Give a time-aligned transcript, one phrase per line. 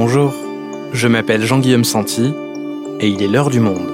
[0.00, 0.32] Bonjour,
[0.92, 2.32] je m'appelle Jean-Guillaume Santi
[3.00, 3.90] et il est l'heure du monde.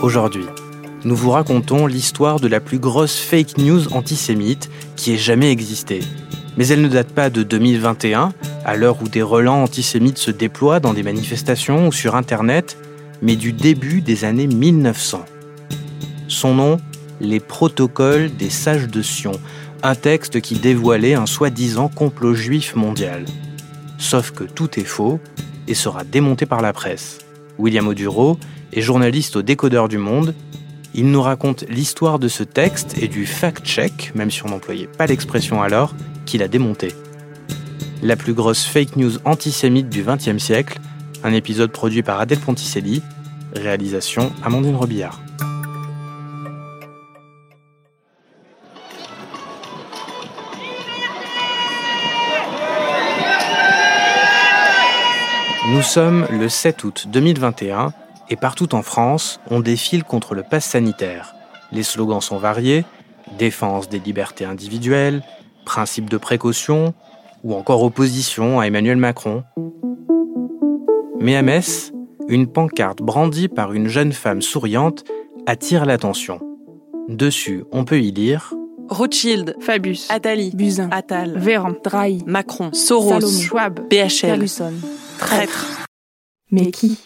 [0.00, 0.46] Aujourd'hui,
[1.04, 6.00] nous vous racontons l'histoire de la plus grosse fake news antisémite qui ait jamais existé.
[6.56, 8.32] Mais elle ne date pas de 2021,
[8.64, 12.78] à l'heure où des relents antisémites se déploient dans des manifestations ou sur Internet,
[13.22, 15.24] mais du début des années 1900.
[16.28, 16.78] Son nom,
[17.20, 19.32] Les Protocoles des Sages de Sion,
[19.82, 23.24] un texte qui dévoilait un soi-disant complot juif mondial.
[23.98, 25.20] Sauf que tout est faux
[25.68, 27.18] et sera démonté par la presse.
[27.58, 28.38] William Oduro
[28.72, 30.34] est journaliste au Décodeur du Monde.
[30.94, 35.06] Il nous raconte l'histoire de ce texte et du fact-check, même si on n'employait pas
[35.06, 35.94] l'expression alors,
[36.24, 36.92] qu'il a démonté.
[38.02, 40.78] La plus grosse fake news antisémite du XXe siècle,
[41.24, 43.02] un épisode produit par Adèle Ponticelli,
[43.54, 45.20] réalisation Amandine Robillard.
[55.68, 57.92] Nous sommes le 7 août 2021
[58.30, 61.34] et partout en France, on défile contre le pass sanitaire.
[61.72, 62.84] Les slogans sont variés
[63.38, 65.22] défense des libertés individuelles,
[65.64, 66.94] principe de précaution
[67.42, 69.44] ou encore opposition à Emmanuel Macron.
[71.26, 71.90] Mais à Metz,
[72.28, 75.02] une pancarte brandie par une jeune femme souriante
[75.46, 76.38] attire l'attention.
[77.08, 78.54] Dessus, on peut y lire
[78.88, 84.72] Rothschild, Fabius, Attali, Buzyn, Attal, Véran, Drahi, Macron, Soros, Salomon, Schwab, BHL, Ferguson.
[85.18, 85.84] traître.
[86.52, 86.96] Mais qui?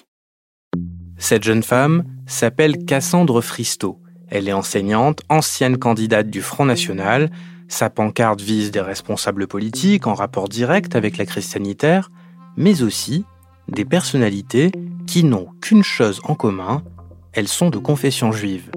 [1.16, 4.02] Cette jeune femme s'appelle Cassandre Fristo.
[4.28, 7.30] Elle est enseignante, ancienne candidate du Front National.
[7.68, 12.10] Sa pancarte vise des responsables politiques en rapport direct avec la crise sanitaire,
[12.58, 13.24] mais aussi
[13.70, 14.72] des personnalités
[15.06, 16.82] qui n'ont qu'une chose en commun,
[17.32, 18.70] elles sont de confession juive.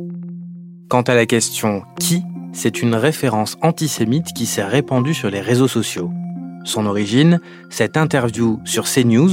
[0.89, 2.21] Quant à la question qui,
[2.53, 6.11] c'est une référence antisémite qui s'est répandue sur les réseaux sociaux.
[6.65, 9.31] Son origine, cette interview sur CNews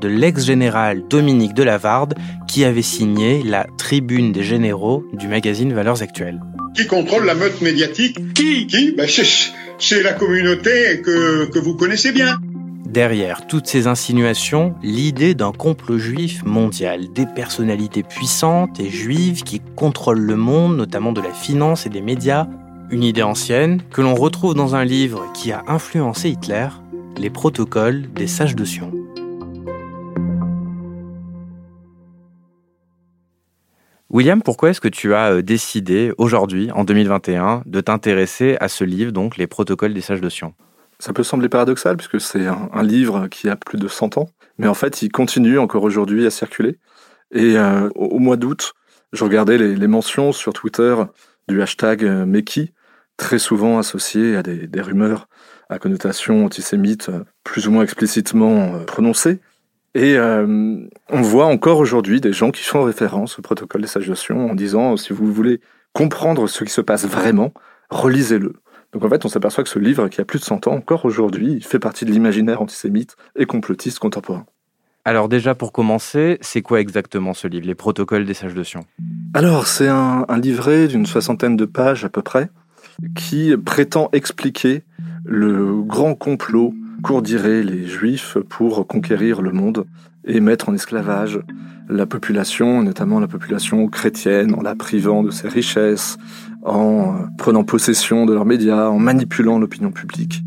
[0.00, 2.14] de l'ex-général Dominique Delavarde
[2.48, 6.40] qui avait signé la Tribune des généraux du magazine Valeurs Actuelles.
[6.74, 8.16] Qui contrôle la meute médiatique?
[8.34, 8.66] Qui?
[8.66, 8.92] Qui?
[8.96, 9.06] Ben,
[9.78, 12.40] C'est la communauté que, que vous connaissez bien.
[12.92, 19.60] Derrière toutes ces insinuations, l'idée d'un complot juif mondial, des personnalités puissantes et juives qui
[19.60, 22.48] contrôlent le monde, notamment de la finance et des médias,
[22.90, 26.68] une idée ancienne que l'on retrouve dans un livre qui a influencé Hitler,
[27.16, 28.92] Les protocoles des sages de Sion.
[34.10, 38.84] William, pourquoi est-ce que tu as euh, décidé aujourd'hui, en 2021, de t'intéresser à ce
[38.84, 40.52] livre, donc Les protocoles des sages de Sion?
[41.02, 44.68] Ça peut sembler paradoxal puisque c'est un, livre qui a plus de 100 ans, mais
[44.68, 46.78] en fait il continue encore aujourd'hui à circuler.
[47.32, 48.74] Et euh, au, mois d'août,
[49.12, 50.94] je regardais les, mentions sur Twitter
[51.48, 52.72] du hashtag euh, Meki,
[53.16, 55.26] très souvent associé à des, rumeurs
[55.68, 57.10] à connotation antisémite
[57.42, 59.40] plus ou moins explicitement euh, prononcées.
[59.96, 64.08] Et euh, on voit encore aujourd'hui des gens qui font référence au protocole des sages
[64.30, 65.60] en disant si vous voulez
[65.94, 67.52] comprendre ce qui se passe vraiment,
[67.90, 68.52] relisez-le.
[68.92, 71.04] Donc en fait, on s'aperçoit que ce livre, qui a plus de 100 ans, encore
[71.04, 74.44] aujourd'hui, fait partie de l'imaginaire antisémite et complotiste contemporain.
[75.04, 78.84] Alors déjà, pour commencer, c'est quoi exactement ce livre, Les protocoles des sages de Sion?
[79.34, 82.50] Alors, c'est un, un livret d'une soixantaine de pages à peu près,
[83.16, 84.84] qui prétend expliquer
[85.24, 89.86] le grand complot qu'ourdiraient les Juifs pour conquérir le monde
[90.24, 91.40] et mettre en esclavage
[91.88, 96.16] la population, notamment la population chrétienne, en la privant de ses richesses,
[96.62, 100.42] en prenant possession de leurs médias, en manipulant l'opinion publique.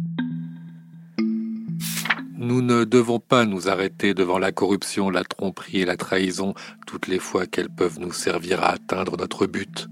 [2.38, 6.54] Nous ne devons pas nous arrêter devant la corruption, la tromperie et la trahison
[6.86, 9.88] toutes les fois qu'elles peuvent nous servir à atteindre notre but.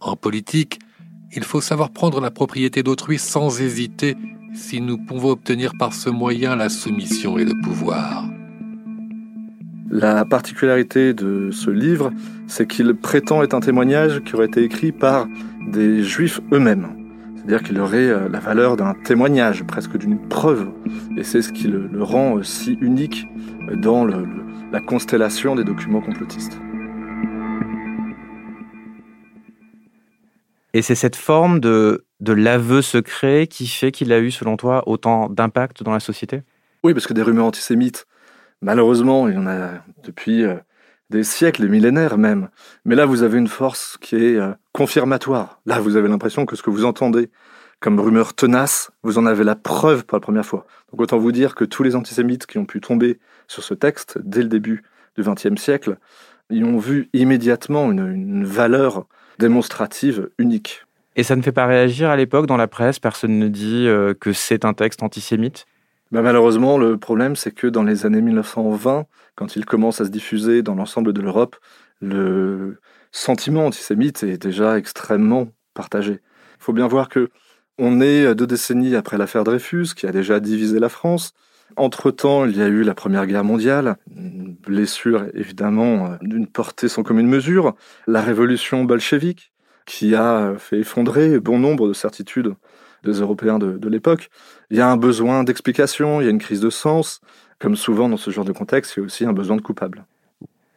[0.00, 0.78] En politique,
[1.32, 4.16] il faut savoir prendre la propriété d'autrui sans hésiter
[4.54, 8.24] si nous pouvons obtenir par ce moyen la soumission et le pouvoir.
[9.90, 12.12] La particularité de ce livre,
[12.48, 15.28] c'est qu'il prétend être un témoignage qui aurait été écrit par
[15.68, 16.88] des juifs eux-mêmes.
[17.36, 20.68] C'est-à-dire qu'il aurait la valeur d'un témoignage, presque d'une preuve.
[21.16, 23.26] Et c'est ce qui le, le, rend si unique
[23.76, 24.42] dans le, le,
[24.72, 26.58] la constellation des documents complotistes.
[30.74, 34.82] Et c'est cette forme de, de l'aveu secret qui fait qu'il a eu, selon toi,
[34.86, 36.42] autant d'impact dans la société?
[36.82, 38.06] Oui, parce que des rumeurs antisémites,
[38.62, 39.70] malheureusement, il y en a
[40.02, 40.56] depuis euh,
[41.10, 42.48] des siècles, des millénaires même.
[42.84, 45.60] Mais là, vous avez une force qui est euh, confirmatoire.
[45.66, 47.30] Là, vous avez l'impression que ce que vous entendez
[47.80, 50.66] comme rumeur tenace, vous en avez la preuve pour la première fois.
[50.90, 53.18] Donc autant vous dire que tous les antisémites qui ont pu tomber
[53.48, 54.82] sur ce texte dès le début
[55.16, 55.98] du XXe siècle
[56.50, 59.06] y ont vu immédiatement une, une valeur
[59.38, 60.86] démonstrative unique.
[61.16, 62.98] Et ça ne fait pas réagir à l'époque dans la presse?
[62.98, 65.66] Personne ne dit euh, que c'est un texte antisémite?
[66.12, 70.10] Ben, malheureusement, le problème, c'est que dans les années 1920, quand il commence à se
[70.10, 71.56] diffuser dans l'ensemble de l'Europe,
[72.00, 72.78] le
[73.10, 76.12] sentiment antisémite est déjà extrêmement partagé.
[76.12, 77.30] Il faut bien voir que
[77.78, 81.34] on est deux décennies après l'affaire Dreyfus, qui a déjà divisé la France.
[81.76, 87.26] Entre-temps, il y a eu la Première Guerre mondiale, blessure évidemment d'une portée sans commune
[87.26, 87.74] mesure,
[88.06, 89.52] la révolution bolchevique,
[89.84, 92.54] qui a fait effondrer bon nombre de certitudes
[93.06, 94.28] des Européens de, de l'époque.
[94.70, 97.20] Il y a un besoin d'explication, il y a une crise de sens.
[97.58, 100.04] Comme souvent dans ce genre de contexte, il y a aussi un besoin de coupable.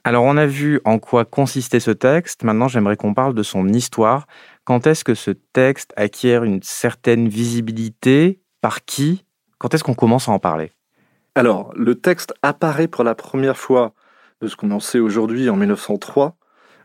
[0.06, 3.68] Alors on a vu en quoi consistait ce texte, maintenant j'aimerais qu'on parle de son
[3.68, 4.28] histoire.
[4.64, 8.40] Quand est-ce que ce texte acquiert une certaine visibilité?
[8.62, 9.26] Par qui?
[9.58, 10.72] Quand est-ce qu'on commence à en parler?
[11.36, 13.94] Alors, le texte apparaît pour la première fois
[14.42, 16.36] de ce qu'on en sait aujourd'hui en 1903,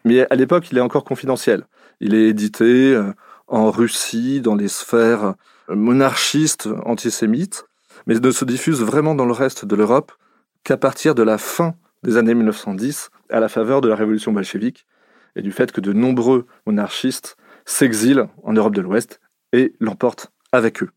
[0.04, 1.64] mais à l'époque il est encore confidentiel.
[2.00, 3.12] Il est édité euh,
[3.46, 5.34] en Russie, dans les sphères
[5.68, 7.66] monarchistes antisémites,
[8.06, 10.12] mais ne se diffuse vraiment dans le reste de l'Europe
[10.62, 14.86] qu'à partir de la fin des années 1910, à la faveur de la révolution bolchevique
[15.36, 19.20] et du fait que de nombreux monarchistes s'exilent en Europe de l'Ouest
[19.52, 20.90] et l'emportent avec eux.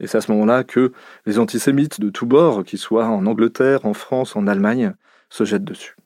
[0.00, 0.92] Et c'est à ce moment-là que
[1.26, 4.94] les antisémites de tous bords, qu'ils soient en Angleterre, en France, en Allemagne,
[5.28, 5.96] se jettent dessus.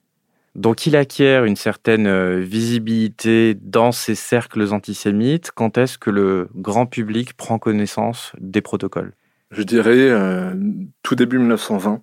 [0.55, 5.51] Donc il acquiert une certaine euh, visibilité dans ces cercles antisémites.
[5.51, 9.15] Quand est-ce que le grand public prend connaissance des protocoles?
[9.51, 10.55] Je dirais euh,
[11.03, 12.03] tout début 1920.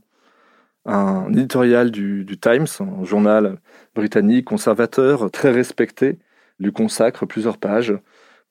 [0.86, 3.60] Un éditorial du, Times, un journal
[3.94, 6.18] britannique conservateur très respecté,
[6.60, 7.94] lui consacre plusieurs pages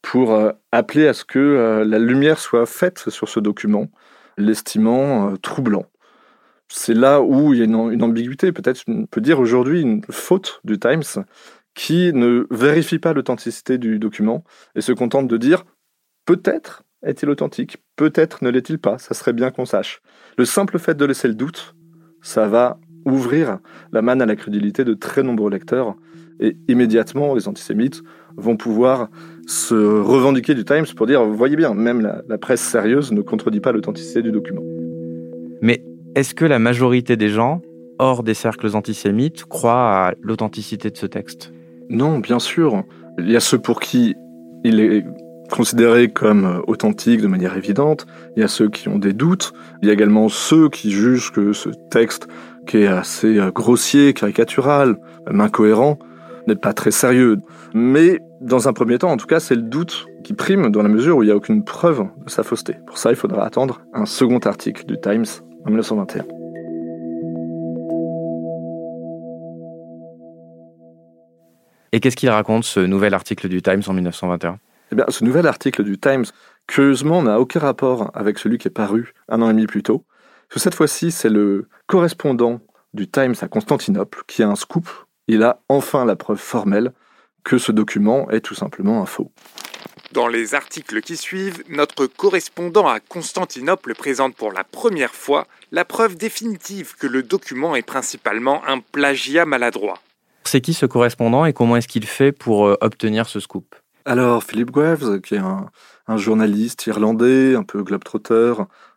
[0.02, 3.88] pour euh, appeler à ce que la lumière soit faite sur ce document,
[4.36, 5.86] l'estimant troublant.
[6.68, 10.60] C'est là où il y a une, ambiguïté, peut-être on peut dire aujourd'hui une faute
[10.64, 11.24] du Times,
[11.74, 14.44] qui ne vérifie pas l'authenticité du document
[14.74, 15.64] et se contente de dire
[16.26, 20.02] peut-être est-il authentique, peut-être ne l'est-il pas, ça serait bien qu'on sache.
[20.36, 21.76] Le simple fait de laisser le doute,
[22.20, 23.60] ça va ouvrir
[23.92, 25.94] la manne à la crédulité de très nombreux lecteurs
[26.40, 28.02] et immédiatement les antisémites
[28.36, 29.08] vont pouvoir
[29.46, 33.60] se revendiquer du Times pour dire, voyez bien, même la, la presse sérieuse ne contredit
[33.60, 34.62] pas l'authenticité du document.
[35.62, 35.84] Mais
[36.18, 37.62] est-ce que la majorité des gens,
[38.00, 41.52] hors des cercles antisémites, croient à l'authenticité de ce texte?
[41.90, 42.82] Non, bien sûr.
[43.18, 44.16] Il y a ceux pour qui
[44.64, 45.04] il est
[45.48, 48.04] considéré comme authentique de manière évidente,
[48.36, 51.30] il y a ceux qui ont des doutes, il y a également ceux qui jugent
[51.30, 52.26] que ce texte,
[52.66, 54.96] qui est assez grossier, caricatural,
[55.28, 56.00] même incohérent,
[56.48, 57.36] n'est pas très sérieux.
[57.74, 60.88] Mais dans un premier temps, en tout cas, c'est le doute qui prime dans la
[60.88, 62.74] mesure où il n'y a aucune preuve de sa fausseté.
[62.86, 65.24] Pour ça, il faudra attendre un second article du Times
[65.64, 66.24] en 1921.
[71.92, 74.58] Et qu'est-ce qu'il raconte, ce nouvel article du Times en 1921
[74.92, 76.26] Eh bien, ce nouvel article du Times,
[76.66, 80.04] curieusement, n'a aucun rapport avec celui qui est paru un an et demi plus tôt.
[80.48, 82.60] Parce que cette fois-ci, c'est le correspondant
[82.94, 84.88] du Times à Constantinople qui a un scoop.
[85.28, 86.92] Il a enfin la preuve formelle
[87.44, 89.32] que ce document est tout simplement un faux.
[90.12, 95.84] Dans les articles qui suivent, notre correspondant à Constantinople présente pour la première fois la
[95.84, 99.98] preuve définitive que le document est principalement un plagiat maladroit.
[100.44, 103.74] C'est qui ce correspondant et comment est-ce qu'il fait pour euh, obtenir ce scoop?
[104.06, 105.68] Alors, Philip Graves, qui est un,
[106.06, 108.54] un journaliste irlandais, un peu globetrotter,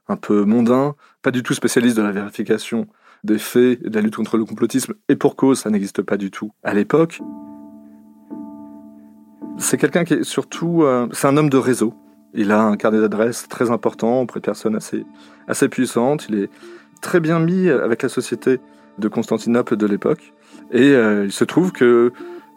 [0.07, 2.87] un peu mondain, pas du tout spécialiste de la vérification
[3.25, 6.15] des faits et de la lutte contre le complotisme, et pour cause, ça n'existe pas
[6.15, 7.19] du tout à l'époque.
[9.57, 11.93] C'est quelqu'un qui est surtout, euh, c'est un homme de réseau.
[12.33, 15.05] Il a un carnet d'adresses très important auprès de personnes assez,
[15.47, 16.27] assez puissantes.
[16.29, 16.49] Il est
[17.01, 18.59] très bien mis avec la société
[18.97, 20.33] de Constantinople de l'époque.
[20.71, 22.13] Et euh, il se trouve que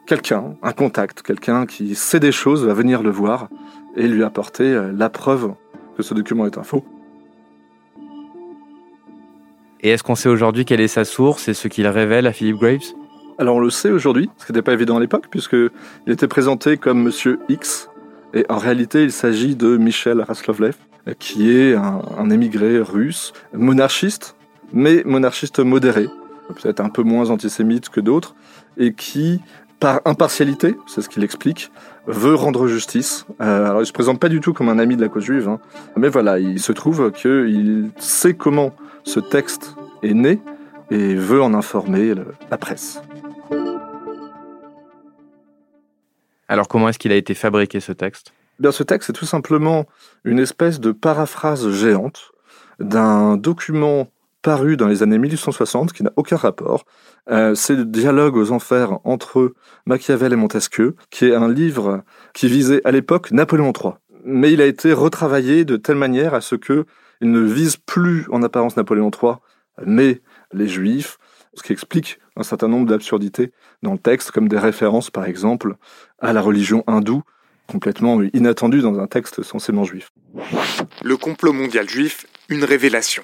[0.06, 3.48] quelqu'un, un contact, quelqu'un qui sait des choses, va venir le voir
[3.96, 5.54] et lui apporter euh, la preuve
[5.96, 6.84] que ce document est un faux.
[9.80, 12.56] Et est-ce qu'on sait aujourd'hui quelle est sa source et ce qu'il révèle à Philip
[12.56, 12.94] Graves?
[13.36, 15.70] Alors on le sait aujourd'hui, ce qui n'était pas évident à l'époque, puisqu'il
[16.06, 17.88] était présenté comme Monsieur X,
[18.32, 20.76] et en réalité il s'agit de Michel Raslovlev,
[21.18, 24.36] qui est un, émigré russe, monarchiste,
[24.72, 26.08] mais monarchiste modéré,
[26.48, 28.36] peut-être un peu moins antisémite que d'autres,
[28.76, 29.40] et qui,
[29.80, 31.72] par impartialité, c'est ce qu'il explique,
[32.06, 33.26] veut rendre justice.
[33.40, 35.48] Euh, alors il se présente pas du tout comme un ami de la cause juive,
[35.48, 35.58] hein,
[35.96, 39.74] mais voilà, il se trouve qu'il sait comment ce texte
[40.04, 40.38] est né
[40.90, 42.14] et veut en informer
[42.50, 43.00] la presse.
[46.48, 48.32] Alors comment est-ce qu'il a été fabriqué ce texte?
[48.58, 49.86] Eh Bien, ce texte est tout simplement
[50.24, 52.32] une espèce de paraphrase géante
[52.78, 54.08] d'un document
[54.44, 56.84] paru dans les années 1860, qui n'a aucun rapport.
[57.30, 59.54] Euh, c'est le dialogue aux enfers entre
[59.86, 62.02] Machiavel et Montesquieu, qui est un livre
[62.34, 63.94] qui visait à l'époque Napoléon III.
[64.24, 66.84] Mais il a été retravaillé de telle manière à ce que
[67.20, 69.34] il ne vise plus en apparence Napoléon III,
[69.86, 70.20] mais
[70.52, 71.18] les Juifs,
[71.54, 75.76] ce qui explique un certain nombre d'absurdités dans le texte, comme des références par exemple
[76.20, 77.22] à la religion hindoue,
[77.66, 80.10] complètement inattendues dans un texte censément juif.
[81.02, 83.22] Le complot mondial juif, une révélation.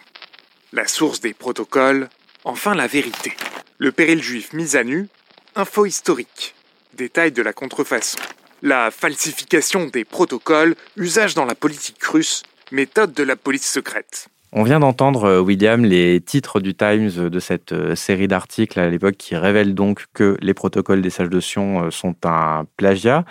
[0.73, 2.09] La source des protocoles,
[2.45, 3.33] enfin la vérité.
[3.79, 5.09] Le péril juif mis à nu,
[5.57, 6.55] info historique.
[6.95, 8.19] Détail de la contrefaçon.
[8.63, 14.29] La falsification des protocoles, usage dans la politique russe, méthode de la police secrète.
[14.53, 18.91] On vient d'entendre, euh, William, les titres du Times de cette euh, série d'articles à
[18.91, 23.25] l'époque qui révèlent donc que les protocoles des sages de Sion euh, sont un plagiat.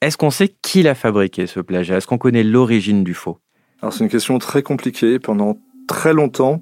[0.00, 1.98] Est-ce qu'on sait qui l'a fabriqué, ce plagiat?
[1.98, 3.38] Est-ce qu'on connaît l'origine du faux?
[3.82, 5.20] Alors c'est une question très compliquée.
[5.20, 6.60] Pendant très longtemps,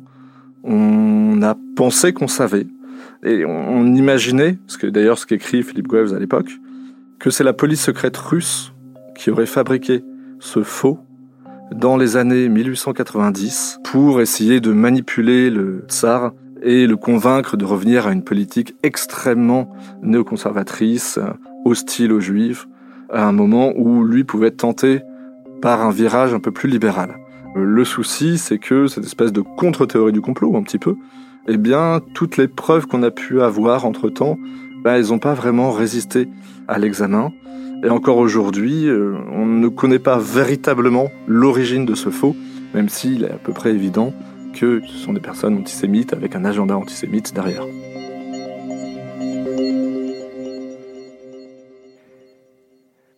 [0.62, 2.66] on a pensé qu'on savait.
[3.24, 6.50] Et on imaginait, d'ailleurs ce qu'écrit Philippe Graves à l'époque,
[7.18, 8.74] que c'est la police secrète russe
[9.16, 10.04] qui aurait fabriqué
[10.38, 10.98] ce faux
[11.72, 16.32] dans les années 1890 pour essayer de manipuler le tsar
[16.62, 21.18] et le convaincre de revenir à une politique extrêmement néoconservatrice,
[21.64, 22.66] hostile aux juifs,
[23.10, 25.00] à un moment où lui pouvait être tenté
[25.60, 27.16] par un virage un peu plus libéral.
[27.54, 30.96] Le souci, c'est que cette espèce de contre-théorie du complot, un petit peu,
[31.48, 34.36] eh bien, toutes les preuves qu'on a pu avoir entre-temps,
[34.82, 36.28] ben, elles n'ont pas vraiment résisté
[36.68, 37.32] à l'examen.
[37.84, 42.34] Et encore aujourd'hui, euh, on ne connaît pas véritablement l'origine de ce faux,
[42.74, 44.14] même s'il est à peu près évident
[44.54, 47.64] que ce sont des personnes antisémites avec un agenda antisémite derrière.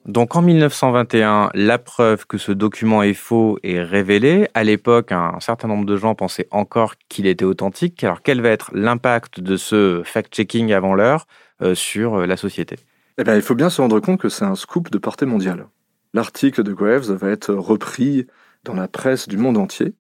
[0.07, 4.49] Donc en 1921, la preuve que ce document est faux est révélée.
[4.55, 8.03] À l'époque, un certain nombre de gens pensaient encore qu'il était authentique.
[8.03, 11.27] Alors quel va être l'impact de ce fact-checking avant l'heure
[11.63, 12.77] euh, sur la société?
[13.19, 15.67] Eh bien, il faut bien se rendre compte que c'est un scoop de portée mondiale.
[16.15, 18.27] L'article de Graves va être repris
[18.65, 19.95] dans la presse du monde entier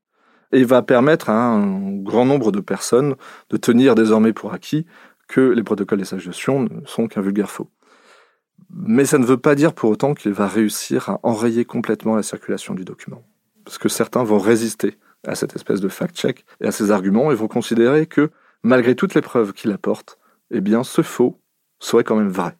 [0.52, 3.16] et va permettre à un grand nombre de personnes
[3.50, 4.86] de tenir désormais pour acquis
[5.26, 7.68] que les protocoles des sages ne sont qu'un vulgaire faux.
[8.70, 12.22] Mais ça ne veut pas dire pour autant qu'il va réussir à enrayer complètement la
[12.22, 13.24] circulation du document.
[13.64, 14.96] Parce que certains vont résister
[15.26, 18.30] à cette espèce de fact-check et à ces arguments et vont considérer que,
[18.62, 20.18] malgré toutes les preuves qu'il apporte,
[20.50, 21.40] eh bien, ce faux
[21.80, 22.56] serait quand même vrai.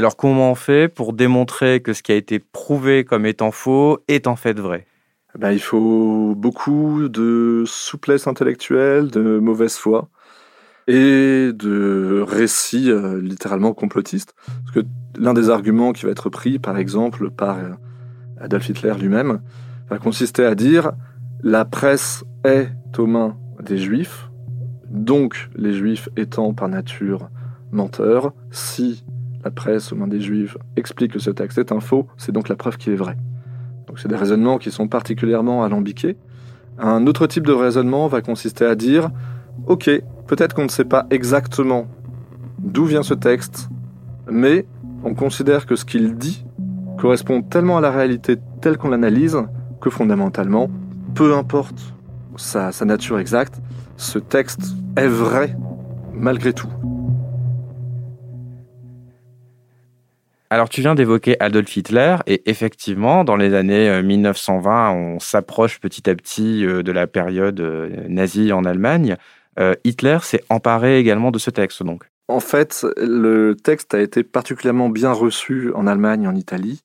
[0.00, 3.98] Alors comment on fait pour démontrer que ce qui a été prouvé comme étant faux
[4.08, 4.86] est en fait vrai?
[5.38, 10.08] Ben, Il faut beaucoup de souplesse intellectuelle, de mauvaise foi
[10.88, 14.34] et de récits euh, littéralement complotistes.
[15.18, 17.68] L'un des arguments qui va être pris, par exemple, par euh,
[18.40, 19.42] Adolf Hitler lui-même,
[19.90, 20.92] va consister à dire
[21.42, 24.30] la presse est aux mains des juifs,
[24.88, 27.28] donc les juifs étant par nature
[27.70, 29.04] menteurs, si
[29.44, 32.48] la presse aux mains des juifs explique que ce texte est un faux, c'est donc
[32.48, 33.16] la preuve qu'il est vrai.
[33.86, 36.16] Donc c'est des raisonnements qui sont particulièrement alambiqués.
[36.78, 39.10] Un autre type de raisonnement va consister à dire
[39.66, 39.90] Ok,
[40.26, 41.86] peut-être qu'on ne sait pas exactement
[42.58, 43.68] d'où vient ce texte,
[44.30, 44.66] mais
[45.04, 46.44] on considère que ce qu'il dit
[46.98, 49.38] correspond tellement à la réalité telle qu'on l'analyse
[49.80, 50.70] que fondamentalement,
[51.14, 51.94] peu importe
[52.36, 53.60] sa, sa nature exacte,
[53.96, 55.56] ce texte est vrai
[56.14, 56.68] malgré tout.
[60.52, 65.78] Alors tu viens d'évoquer Adolf Hitler et effectivement dans les années 1920 euh, on s'approche
[65.78, 69.16] petit à petit euh, de la période euh, nazie en Allemagne.
[69.84, 72.04] Hitler s'est emparé également de ce texte donc.
[72.28, 76.82] En fait, le texte a été particulièrement bien reçu en Allemagne en Italie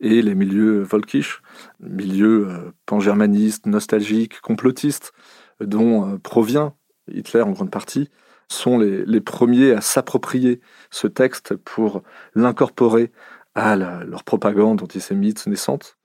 [0.00, 1.42] et les milieux volkisch,
[1.78, 2.48] milieux
[2.86, 5.12] pan-germanistes, nostalgiques, complotistes
[5.60, 6.74] dont provient
[7.06, 8.10] Hitler en grande partie,
[8.48, 12.02] sont les, premiers à s'approprier ce texte pour
[12.34, 13.12] l'incorporer
[13.54, 15.98] à leur propagande antisémite naissante.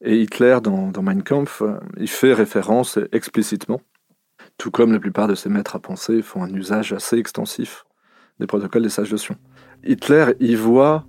[0.00, 1.62] Et Hitler, dans, Mein Kampf,
[1.96, 3.80] il fait référence explicitement,
[4.56, 7.84] tout comme la plupart de ses maîtres à penser font un usage assez extensif
[8.38, 9.36] des protocoles des sages de Sion.
[9.84, 11.04] Hitler y voit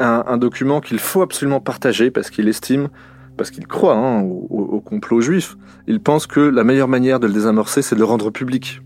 [0.00, 2.88] un, document qu'il faut absolument partager parce qu'il estime,
[3.36, 5.56] parce qu'il croit hein, au complot juif.
[5.86, 8.80] Il pense que la meilleure manière de le désamorcer, c'est de le rendre public.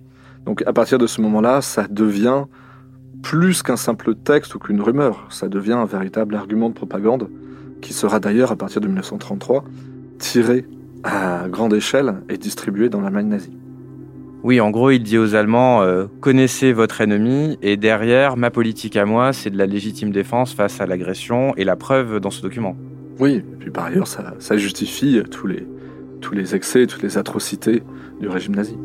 [0.46, 2.44] Donc à partir de ce moment-là, ça devient
[3.22, 7.30] plus qu'un simple texte ou qu'une rumeur, ça devient un véritable argument de propagande
[7.80, 9.64] qui sera d'ailleurs à partir de 1933
[10.18, 10.66] tiré
[11.02, 13.56] à grande échelle et distribué dans l'Allemagne nazie.
[14.42, 18.96] Oui, en gros, il dit aux Allemands euh, connaissez votre ennemi et derrière, ma politique
[18.96, 22.42] à moi, c'est de la légitime défense face à l'agression et la preuve dans ce
[22.42, 22.76] document.
[23.18, 25.66] Oui, et puis par ailleurs, ça, ça justifie tous les,
[26.20, 27.82] tous les excès, toutes les atrocités
[28.20, 28.76] du régime nazi.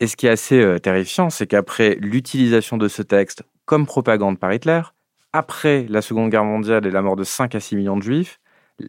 [0.00, 4.38] Et ce qui est assez euh, terrifiant, c'est qu'après l'utilisation de ce texte comme propagande
[4.38, 4.80] par Hitler,
[5.34, 8.40] après la Seconde Guerre mondiale et la mort de 5 à 6 millions de juifs,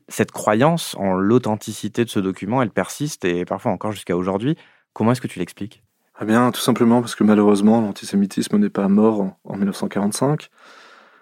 [0.08, 4.56] cette croyance en l'authenticité de ce document, elle persiste et parfois encore jusqu'à aujourd'hui.
[4.94, 5.84] Comment est-ce que tu l'expliques?
[6.22, 10.50] Eh bien, tout simplement parce que malheureusement, l'antisémitisme n'est pas mort en, en 1945.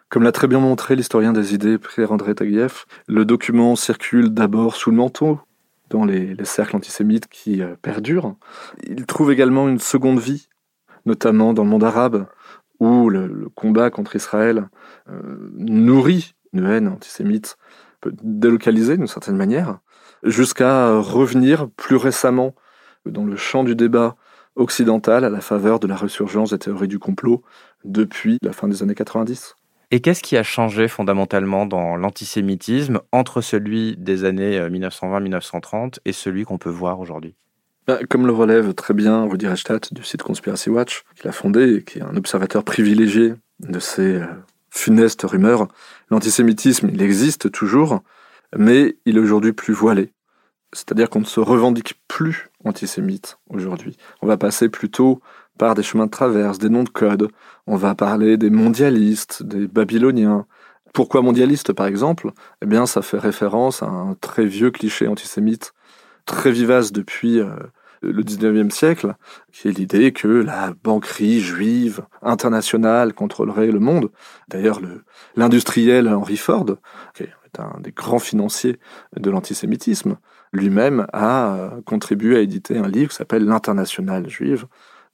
[0.10, 4.92] Comme l'a très bien montré l'historien des idées Pierre-André Taguieff, le document circule d'abord sous
[4.92, 5.40] le manteau,
[5.90, 8.36] dans les, les cercles antisémites qui euh, perdurent.
[8.84, 10.48] Il trouve également une seconde vie,
[11.06, 12.28] notamment dans le monde arabe,
[12.80, 14.70] où le, combat contre Israël
[15.10, 17.58] euh, nourrit une haine antisémite,
[18.02, 19.80] peut d'une certaine manière,
[20.24, 22.56] jusqu'à revenir plus récemment
[23.06, 24.16] dans le champ du débat
[24.56, 27.44] occidental à la faveur de la résurgence des théories du complot
[27.86, 29.56] depuis la fin des années 90.
[29.92, 36.46] Et qu'est-ce qui a changé fondamentalement dans l'antisémitisme entre celui des années 1920-1930 et celui
[36.46, 37.34] qu'on peut voir aujourd'hui?
[37.88, 41.78] Bah, Comme le relève très bien Rudi Reichstadt du site Conspiracy Watch, qu'il a fondé
[41.78, 44.26] et qui est un observateur privilégié de ces euh,
[44.70, 45.68] funestes rumeurs,
[46.12, 48.04] l'antisémitisme, il existe toujours,
[48.56, 50.12] mais il est aujourd'hui plus voilé.
[50.72, 53.98] C'est-à-dire qu'on ne se revendique plus antisémite aujourd'hui.
[54.22, 55.20] On va passer plutôt
[55.60, 57.30] par des chemins de traverse, des noms de code.
[57.68, 60.48] On va parler des mondialistes, des babyloniens.
[60.94, 62.32] Pourquoi mondialiste, par exemple?
[62.64, 65.74] Eh bien, ça fait référence à un très vieux cliché antisémite,
[66.26, 67.50] très vivace depuis euh,
[68.02, 69.16] le 19e siècle,
[69.52, 74.12] qui est l'idée que la banquerie juive internationale contrôlerait le monde.
[74.48, 74.80] D'ailleurs,
[75.36, 76.78] l'industriel Henry Ford,
[77.14, 78.80] qui est un des grands financiers
[79.18, 80.16] de l'antisémitisme,
[80.54, 84.66] lui-même a contribué à éditer un livre qui s'appelle L'Internationale juive.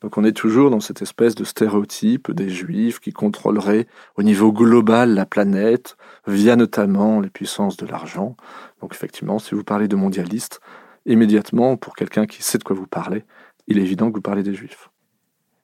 [0.02, 3.88] Donc on est toujours dans cette espèce de stéréotype des juifs qui contrôleraient
[4.18, 5.98] au niveau global la planète,
[6.28, 8.36] via notamment les puissances de l'argent.
[8.82, 10.60] Donc effectivement, si vous parlez de mondialistes,
[11.06, 13.24] immédiatement, pour quelqu'un qui sait de quoi vous parlez,
[13.68, 14.90] il est évident que vous parlez des juifs.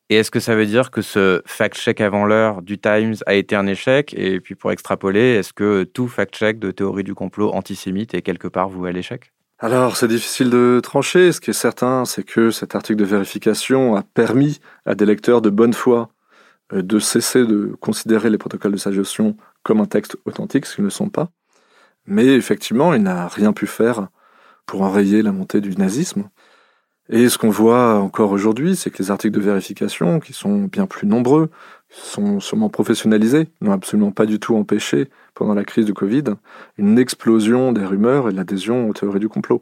[0.10, 3.56] Et est-ce que ça veut dire que ce fact-check avant l'heure du Times a été
[3.56, 4.14] un échec?
[4.18, 8.50] Et puis pour extrapoler, est-ce que tout fact-check de théorie du complot antisémite est quelque
[8.50, 9.32] part voué à l'échec?
[9.64, 11.32] Alors, c'est difficile de trancher.
[11.32, 15.40] Ce qui est certain, c'est que cet article de vérification a permis à des lecteurs
[15.40, 16.10] de bonne foi
[16.74, 20.76] euh, de cesser de considérer les protocoles de sa gestion comme un texte authentique, ce
[20.76, 21.30] qu'ils ne sont pas.
[22.08, 24.08] Mais effectivement, il n'a rien pu faire
[24.66, 26.30] pour enrayer la montée du nazisme.
[27.10, 30.88] Et ce qu'on voit encore aujourd'hui, c'est que les articles de vérification, qui sont bien
[30.88, 31.52] plus nombreux,
[31.92, 36.24] sont sûrement professionnalisés, n'ont absolument pas du tout empêché, pendant la crise du Covid,
[36.78, 39.62] une explosion des rumeurs et de l'adhésion aux théories du complot.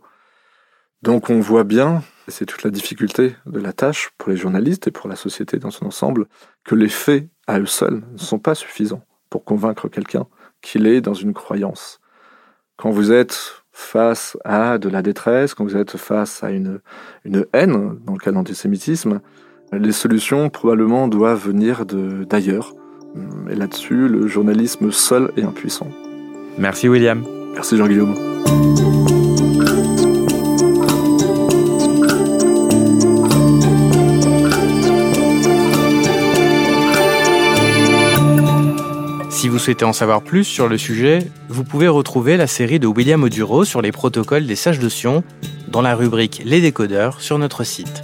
[1.01, 4.87] Donc on voit bien, et c'est toute la difficulté de la tâche pour les journalistes
[4.87, 6.27] et pour la société dans son ensemble,
[6.63, 10.27] que les faits à eux seuls ne sont pas suffisants pour convaincre quelqu'un
[10.61, 11.99] qu'il est dans une croyance.
[12.77, 16.81] Quand vous êtes face à de la détresse, quand vous êtes face à une,
[17.23, 19.21] une haine, dans le cas de l'antisémitisme,
[19.71, 22.73] les solutions probablement doivent venir d'ailleurs.
[23.49, 25.87] Et là-dessus, le journalisme seul est impuissant.
[26.57, 27.23] Merci William.
[27.53, 28.15] Merci Jean-Guillaume.
[39.29, 42.87] Si vous souhaitez en savoir plus sur le sujet, vous pouvez retrouver la série de
[42.87, 45.23] William Oduro sur les protocoles des sages de Sion
[45.69, 48.03] dans la rubrique Les décodeurs sur notre site.